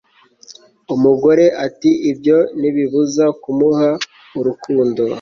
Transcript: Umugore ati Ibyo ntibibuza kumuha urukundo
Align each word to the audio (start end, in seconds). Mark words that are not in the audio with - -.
Umugore 0.95 1.45
ati 1.65 1.91
Ibyo 2.11 2.37
ntibibuza 2.59 3.25
kumuha 3.41 3.89
urukundo 4.39 5.01